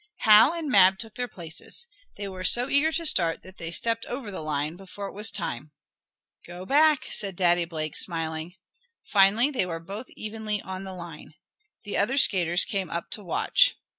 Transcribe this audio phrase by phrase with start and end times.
[0.21, 1.85] Hal and Mab took their places.
[2.15, 5.29] They were so eager to start that they stepped over the line, before it was
[5.29, 5.73] time.
[6.47, 8.55] "Go back," said Daddy Blake, smiling.
[9.03, 11.35] Finally they were both evenly on the line.
[11.83, 13.75] The other skaters came up to watch.